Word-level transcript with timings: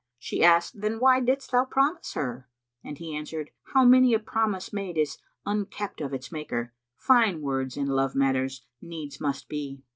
She 0.17 0.43
asked, 0.43 0.81
"Then 0.81 0.99
why 0.99 1.19
didst 1.19 1.51
thou 1.51 1.63
promise 1.63 2.13
her?"; 2.15 2.49
and 2.83 2.97
he 2.97 3.15
answered, 3.15 3.51
"How 3.75 3.85
many 3.85 4.15
a 4.15 4.19
promise 4.19 4.73
made 4.73 4.97
is 4.97 5.19
unkept 5.45 6.01
of 6.01 6.11
its 6.11 6.31
maker! 6.31 6.73
Fine 6.97 7.41
words 7.41 7.77
in 7.77 7.85
love 7.85 8.15
matters 8.15 8.65
needs 8.81 9.21
must 9.21 9.47
be." 9.47 9.83